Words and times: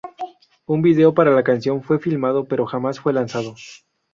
Un 0.65 0.81
vídeo 0.81 1.13
para 1.13 1.29
la 1.29 1.43
canción 1.43 1.83
fue 1.83 1.99
filmado 1.99 2.45
pero 2.47 2.65
jamás 2.65 2.99
fue 2.99 3.13
lanzado. 3.13 3.53